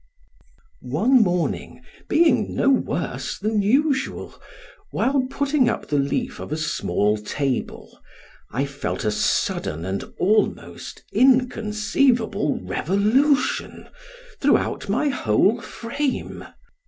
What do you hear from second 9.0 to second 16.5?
a sudden and almost inconceivable revolution throughout my whole frame.